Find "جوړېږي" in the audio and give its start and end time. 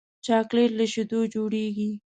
1.33-1.91